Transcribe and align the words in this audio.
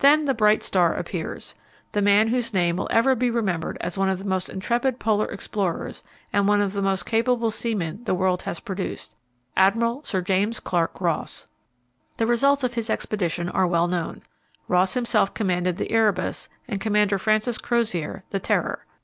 Then 0.00 0.24
the 0.24 0.34
bright 0.34 0.64
star 0.64 0.94
appears 0.94 1.54
the 1.92 2.02
man 2.02 2.26
whose 2.26 2.52
name 2.52 2.76
will 2.76 2.88
ever 2.90 3.14
be 3.14 3.30
remembered 3.30 3.78
as 3.80 3.96
one 3.96 4.08
of 4.08 4.18
the 4.18 4.24
most 4.24 4.48
intrepid 4.48 4.98
polar 4.98 5.30
explorers 5.30 6.02
and 6.32 6.48
one 6.48 6.60
of 6.60 6.72
the 6.72 6.82
most 6.82 7.06
capable 7.06 7.52
seamen 7.52 8.02
the 8.02 8.14
world 8.16 8.42
has 8.42 8.58
produced 8.58 9.14
Admiral 9.56 10.02
Sir 10.04 10.22
James 10.22 10.58
Clark 10.58 11.00
Ross. 11.00 11.46
The 12.16 12.26
results 12.26 12.64
of 12.64 12.74
his 12.74 12.90
expedition 12.90 13.48
are 13.48 13.64
well 13.68 13.86
known. 13.86 14.22
Ross 14.66 14.94
himself 14.94 15.34
commanded 15.34 15.76
the 15.76 15.92
Erebus 15.92 16.48
and 16.66 16.80
Commander 16.80 17.16
Francis 17.16 17.58
Crozier 17.58 18.24
the 18.30 18.40
Terror. 18.40 18.84